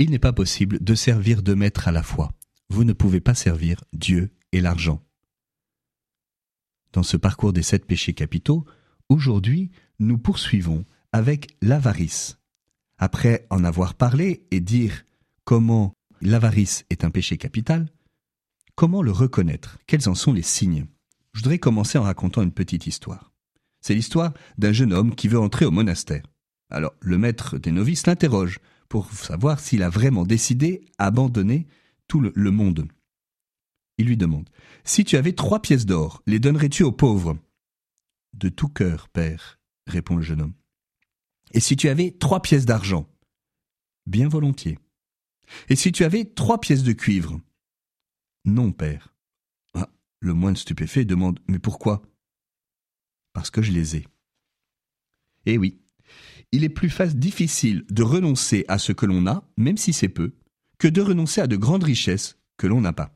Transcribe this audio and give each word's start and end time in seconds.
Il 0.00 0.10
n'est 0.10 0.20
pas 0.20 0.32
possible 0.32 0.82
de 0.82 0.94
servir 0.94 1.42
deux 1.42 1.56
maîtres 1.56 1.88
à 1.88 1.92
la 1.92 2.04
fois. 2.04 2.32
Vous 2.70 2.84
ne 2.84 2.92
pouvez 2.92 3.20
pas 3.20 3.34
servir 3.34 3.82
Dieu 3.92 4.30
et 4.52 4.60
l'argent. 4.60 5.02
Dans 6.92 7.02
ce 7.02 7.16
parcours 7.16 7.52
des 7.52 7.62
sept 7.62 7.84
péchés 7.84 8.14
capitaux, 8.14 8.64
aujourd'hui, 9.08 9.70
nous 9.98 10.16
poursuivons 10.16 10.84
avec 11.12 11.56
l'avarice. 11.60 12.38
Après 12.98 13.46
en 13.50 13.64
avoir 13.64 13.94
parlé 13.94 14.46
et 14.50 14.60
dire 14.60 15.04
comment 15.44 15.94
l'avarice 16.20 16.84
est 16.90 17.04
un 17.04 17.10
péché 17.10 17.36
capital, 17.36 17.88
comment 18.76 19.02
le 19.02 19.10
reconnaître? 19.10 19.78
Quels 19.86 20.08
en 20.08 20.14
sont 20.14 20.32
les 20.32 20.42
signes? 20.42 20.86
Je 21.32 21.40
voudrais 21.40 21.58
commencer 21.58 21.98
en 21.98 22.02
racontant 22.02 22.42
une 22.42 22.52
petite 22.52 22.86
histoire. 22.86 23.32
C'est 23.80 23.94
l'histoire 23.94 24.32
d'un 24.58 24.72
jeune 24.72 24.92
homme 24.92 25.14
qui 25.14 25.28
veut 25.28 25.38
entrer 25.38 25.64
au 25.64 25.70
monastère. 25.70 26.24
Alors 26.70 26.94
le 27.00 27.18
maître 27.18 27.58
des 27.58 27.72
novices 27.72 28.06
l'interroge 28.06 28.60
pour 28.88 29.12
savoir 29.12 29.60
s'il 29.60 29.82
a 29.82 29.90
vraiment 29.90 30.24
décidé 30.24 30.84
d'abandonner 30.98 31.66
tout 32.06 32.20
le, 32.20 32.32
le 32.34 32.50
monde. 32.50 32.88
Il 33.98 34.06
lui 34.06 34.16
demande 34.16 34.48
Si 34.84 35.04
tu 35.04 35.16
avais 35.16 35.32
trois 35.32 35.60
pièces 35.60 35.86
d'or, 35.86 36.22
les 36.26 36.38
donnerais-tu 36.38 36.84
aux 36.84 36.92
pauvres 36.92 37.36
De 38.32 38.48
tout 38.48 38.68
cœur, 38.68 39.08
père, 39.08 39.58
répond 39.86 40.16
le 40.16 40.22
jeune 40.22 40.42
homme. 40.42 40.54
Et 41.52 41.60
si 41.60 41.76
tu 41.76 41.88
avais 41.88 42.12
trois 42.12 42.40
pièces 42.42 42.66
d'argent 42.66 43.08
Bien 44.06 44.28
volontiers. 44.28 44.78
Et 45.68 45.76
si 45.76 45.92
tu 45.92 46.04
avais 46.04 46.24
trois 46.24 46.60
pièces 46.60 46.82
de 46.82 46.92
cuivre 46.92 47.40
Non, 48.44 48.72
père. 48.72 49.14
Ah, 49.74 49.90
le 50.20 50.34
moine 50.34 50.56
stupéfait 50.56 51.04
demande 51.04 51.40
Mais 51.48 51.58
pourquoi 51.58 52.02
Parce 53.32 53.50
que 53.50 53.62
je 53.62 53.72
les 53.72 53.96
ai. 53.96 54.06
Eh 55.46 55.58
oui, 55.58 55.80
il 56.52 56.64
est 56.64 56.68
plus 56.68 56.92
difficile 57.14 57.84
de 57.90 58.02
renoncer 58.02 58.64
à 58.68 58.78
ce 58.78 58.92
que 58.92 59.06
l'on 59.06 59.26
a, 59.26 59.44
même 59.56 59.76
si 59.76 59.92
c'est 59.92 60.08
peu, 60.08 60.32
que 60.78 60.88
de 60.88 61.00
renoncer 61.00 61.40
à 61.40 61.46
de 61.46 61.56
grandes 61.56 61.84
richesses 61.84 62.38
que 62.56 62.66
l'on 62.66 62.80
n'a 62.80 62.92
pas. 62.92 63.14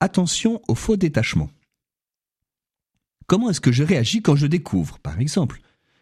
Attention 0.00 0.62
au 0.66 0.74
faux 0.74 0.96
détachement. 0.96 1.50
Comment 3.26 3.50
est-ce 3.50 3.60
que 3.60 3.72
je 3.72 3.84
réagis 3.84 4.22
quand 4.22 4.34
je 4.34 4.46
découvre, 4.46 4.98
par 4.98 5.20
exemple, 5.20 5.60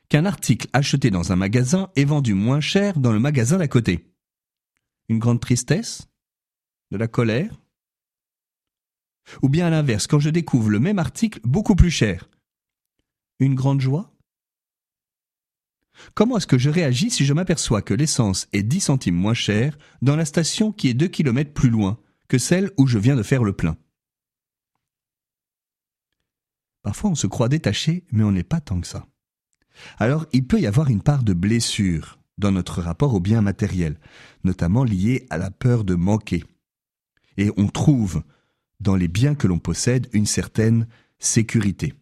qu'un 0.09 0.25
article 0.25 0.69
acheté 0.73 1.11
dans 1.11 1.33
un 1.33 1.37
magasin 1.37 1.91
est 1.95 2.05
vendu 2.05 2.33
moins 2.33 2.61
cher 2.61 2.99
dans 2.99 3.13
le 3.13 3.21
magasin 3.21 3.59
d'à 3.59 3.69
côté? 3.69 4.15
Une 5.09 5.19
grande 5.19 5.41
tristesse? 5.41 6.09
De 6.91 6.97
la 6.97 7.09
colère? 7.09 7.61
Ou 9.43 9.51
bien 9.51 9.67
à 9.67 9.71
l'inverse, 9.71 10.07
quand 10.07 10.21
je 10.21 10.31
découvre 10.31 10.71
le 10.71 10.81
même 10.81 10.99
article 10.99 11.41
beaucoup 11.45 11.75
plus 11.75 11.91
cher? 11.91 12.31
Une 13.41 13.55
grande 13.55 13.83
joie? 13.83 14.18
Comment 16.15 16.37
est-ce 16.39 16.47
que 16.47 16.59
je 16.59 16.71
réagis 16.71 17.11
si 17.11 17.25
je 17.25 17.33
m'aperçois 17.33 17.83
que 17.83 17.95
l'essence 17.95 18.49
est 18.53 18.63
10 18.63 18.81
centimes 18.81 19.15
moins 19.15 19.35
chère 19.35 19.79
dans 20.03 20.17
la 20.17 20.25
station 20.25 20.73
qui 20.73 20.89
est 20.89 20.95
2 20.95 21.09
km 21.09 21.53
plus 21.53 21.71
loin 21.71 21.99
que 22.29 22.39
celle 22.39 22.71
où 22.77 22.87
je 22.87 22.99
viens 22.99 23.17
de 23.17 23.23
faire 23.23 23.45
le 23.45 23.53
plein? 23.53 23.77
Parfois 26.83 27.11
on 27.11 27.15
se 27.15 27.27
croit 27.27 27.49
détaché, 27.49 28.05
mais 28.13 28.25
on 28.25 28.33
n'est 28.33 28.43
pas 28.43 28.61
tant 28.61 28.81
que 28.81 28.87
ça. 28.87 29.07
Alors 29.99 30.27
il 30.33 30.47
peut 30.47 30.61
y 30.61 30.67
avoir 30.67 30.91
une 30.91 31.03
part 31.03 31.23
de 31.23 31.33
blessure 31.33 32.19
dans 32.39 32.53
notre 32.53 32.81
rapport 32.81 33.15
au 33.15 33.21
bien 33.21 33.43
matériel, 33.43 33.99
notamment 34.45 34.85
liée 34.85 35.27
à 35.31 35.39
la 35.39 35.51
peur 35.51 35.85
de 35.85 35.95
manquer. 35.95 36.45
Et 37.37 37.51
on 37.57 37.69
trouve 37.69 38.23
dans 38.81 38.97
les 38.97 39.09
biens 39.09 39.35
que 39.35 39.47
l'on 39.47 39.59
possède 39.59 40.09
une 40.13 40.27
certaine 40.27 40.87
sécurité. 41.19 41.95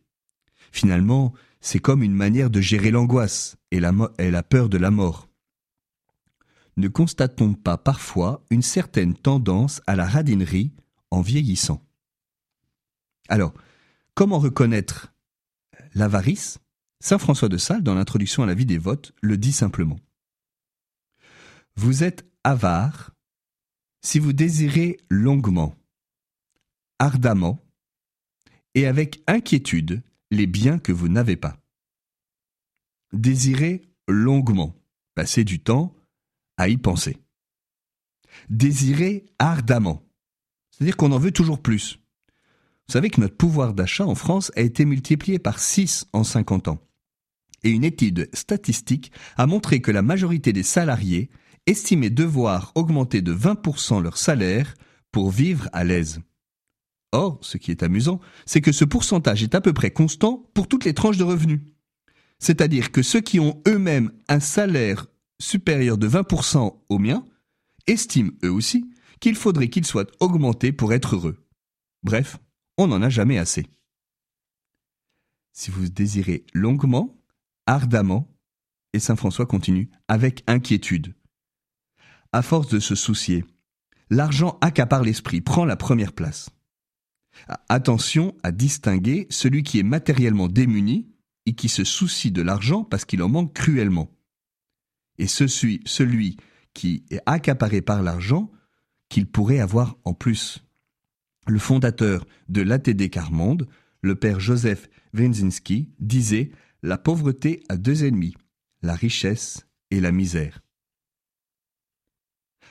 Finalement, 0.72 1.32
c'est 1.66 1.80
comme 1.80 2.04
une 2.04 2.14
manière 2.14 2.48
de 2.48 2.60
gérer 2.60 2.92
l'angoisse 2.92 3.56
et 3.72 3.80
la, 3.80 4.42
peur 4.44 4.68
de 4.68 4.78
la 4.78 4.92
mort. 4.92 5.28
Ne 6.76 6.86
constate-t-on 6.86 7.54
pas 7.54 7.76
parfois 7.76 8.44
une 8.50 8.62
certaine 8.62 9.14
tendance 9.14 9.82
à 9.88 9.96
la 9.96 10.06
radinerie 10.06 10.70
en 11.10 11.22
vieillissant 11.22 11.84
Alors, 13.28 13.52
comment 14.14 14.38
reconnaître 14.38 15.12
l'avarice? 15.96 16.60
Saint 17.00 17.18
François 17.18 17.48
de 17.48 17.56
Sales, 17.56 17.82
dans 17.82 17.94
l'introduction 17.94 18.44
à 18.44 18.46
la 18.46 18.54
vie 18.54 18.64
des 18.64 18.78
votes, 18.78 19.12
le 19.20 19.36
dit 19.36 19.50
simplement. 19.50 19.98
Vous 21.74 22.04
êtes 22.04 22.30
avare 22.44 23.10
si 24.02 24.20
vous 24.20 24.32
désirez 24.32 24.98
longuement, 25.10 25.74
ardemment 27.00 27.58
et 28.76 28.86
avec 28.86 29.20
inquiétude 29.26 30.04
les 30.30 30.46
biens 30.46 30.78
que 30.78 30.92
vous 30.92 31.08
n'avez 31.08 31.36
pas. 31.36 31.58
Désirez 33.12 33.82
longuement, 34.08 34.74
passer 35.14 35.44
du 35.44 35.60
temps 35.60 35.94
à 36.56 36.68
y 36.68 36.76
penser. 36.76 37.16
Désirez 38.48 39.24
ardemment, 39.38 40.02
c'est-à-dire 40.70 40.96
qu'on 40.96 41.12
en 41.12 41.18
veut 41.18 41.32
toujours 41.32 41.62
plus. 41.62 41.98
Vous 42.88 42.92
savez 42.92 43.10
que 43.10 43.20
notre 43.20 43.36
pouvoir 43.36 43.74
d'achat 43.74 44.06
en 44.06 44.14
France 44.14 44.52
a 44.56 44.60
été 44.60 44.84
multiplié 44.84 45.38
par 45.38 45.58
6 45.58 46.06
en 46.12 46.22
50 46.22 46.68
ans. 46.68 46.80
Et 47.64 47.70
une 47.70 47.84
étude 47.84 48.28
statistique 48.32 49.10
a 49.36 49.46
montré 49.46 49.80
que 49.80 49.90
la 49.90 50.02
majorité 50.02 50.52
des 50.52 50.62
salariés 50.62 51.30
estimaient 51.66 52.10
devoir 52.10 52.70
augmenter 52.76 53.22
de 53.22 53.34
20% 53.34 54.00
leur 54.02 54.18
salaire 54.18 54.74
pour 55.10 55.30
vivre 55.30 55.68
à 55.72 55.82
l'aise. 55.82 56.20
Or, 57.16 57.38
ce 57.40 57.56
qui 57.56 57.70
est 57.70 57.82
amusant, 57.82 58.20
c'est 58.44 58.60
que 58.60 58.72
ce 58.72 58.84
pourcentage 58.84 59.42
est 59.42 59.54
à 59.54 59.62
peu 59.62 59.72
près 59.72 59.90
constant 59.90 60.50
pour 60.52 60.68
toutes 60.68 60.84
les 60.84 60.92
tranches 60.92 61.16
de 61.16 61.24
revenus. 61.24 61.62
C'est-à-dire 62.38 62.92
que 62.92 63.00
ceux 63.00 63.22
qui 63.22 63.40
ont 63.40 63.62
eux-mêmes 63.66 64.12
un 64.28 64.38
salaire 64.38 65.06
supérieur 65.40 65.96
de 65.96 66.06
20% 66.06 66.78
au 66.90 66.98
mien 66.98 67.24
estiment 67.86 68.32
eux 68.44 68.52
aussi 68.52 68.90
qu'il 69.18 69.34
faudrait 69.34 69.70
qu'ils 69.70 69.86
soient 69.86 70.10
augmentés 70.20 70.72
pour 70.72 70.92
être 70.92 71.16
heureux. 71.16 71.42
Bref, 72.02 72.36
on 72.76 72.88
n'en 72.88 73.00
a 73.00 73.08
jamais 73.08 73.38
assez. 73.38 73.64
Si 75.54 75.70
vous 75.70 75.88
désirez 75.88 76.44
longuement, 76.52 77.16
ardemment, 77.66 78.28
et 78.92 78.98
Saint 78.98 79.16
François 79.16 79.46
continue, 79.46 79.88
avec 80.06 80.44
inquiétude. 80.46 81.14
À 82.32 82.42
force 82.42 82.68
de 82.68 82.78
se 82.78 82.94
soucier, 82.94 83.46
l'argent 84.10 84.58
accapare 84.60 85.02
l'esprit, 85.02 85.40
prend 85.40 85.64
la 85.64 85.76
première 85.76 86.12
place. 86.12 86.50
Attention 87.68 88.34
à 88.42 88.52
distinguer 88.52 89.26
celui 89.30 89.62
qui 89.62 89.78
est 89.78 89.84
matériellement 89.84 90.48
démuni 90.48 91.08
et 91.46 91.54
qui 91.54 91.68
se 91.68 91.84
soucie 91.84 92.32
de 92.32 92.42
l'argent 92.42 92.84
parce 92.84 93.04
qu'il 93.04 93.22
en 93.22 93.28
manque 93.28 93.54
cruellement. 93.54 94.10
Et 95.18 95.26
celui, 95.26 95.80
celui 95.84 96.36
qui 96.74 97.04
est 97.10 97.20
accaparé 97.26 97.80
par 97.80 98.02
l'argent 98.02 98.50
qu'il 99.08 99.26
pourrait 99.26 99.60
avoir 99.60 99.96
en 100.04 100.12
plus. 100.12 100.64
Le 101.46 101.58
fondateur 101.58 102.26
de 102.48 102.62
l'ATD 102.62 103.08
Carmonde, 103.08 103.68
le 104.02 104.16
père 104.16 104.40
Joseph 104.40 104.88
Wenzinski, 105.14 105.90
disait 106.00 106.50
La 106.82 106.98
pauvreté 106.98 107.62
a 107.68 107.76
deux 107.76 108.04
ennemis, 108.04 108.34
la 108.82 108.94
richesse 108.94 109.66
et 109.90 110.00
la 110.00 110.12
misère. 110.12 110.60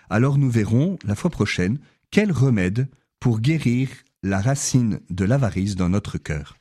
Alors 0.10 0.38
nous 0.38 0.50
verrons 0.50 1.00
la 1.04 1.16
fois 1.16 1.32
prochaine 1.32 1.80
quel 2.12 2.32
remède 2.32 2.90
pour 3.20 3.40
guérir 3.40 3.90
la 4.26 4.42
racine 4.42 5.02
de 5.12 5.24
l'avarice 5.24 5.76
dans 5.76 5.88
notre 5.88 6.18
cœur. 6.18 6.58